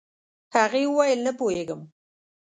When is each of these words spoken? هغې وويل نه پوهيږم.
هغې 0.55 0.83
وويل 0.89 1.19
نه 1.27 1.31
پوهيږم. 1.39 1.81